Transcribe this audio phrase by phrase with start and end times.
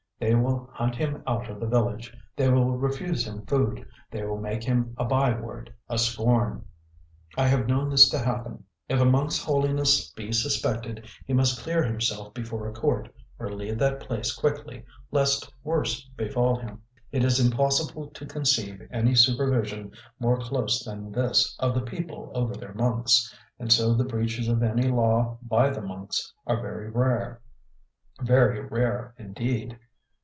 [0.19, 4.37] They will hunt him out of the village, they will refuse him food, they will
[4.37, 6.63] make him a byword, a scorn.
[7.39, 8.63] I have known this to happen.
[8.87, 13.09] If a monk's holiness be suspected, he must clear himself before a court,
[13.39, 16.83] or leave that place quickly, lest worse befall him.
[17.11, 22.53] It is impossible to conceive any supervision more close than this of the people over
[22.53, 27.41] their monks, and so the breaches of any law by the monks are very rare
[28.21, 29.79] very rare indeed.